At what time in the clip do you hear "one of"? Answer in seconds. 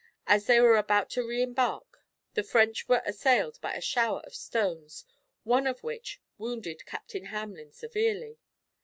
5.43-5.83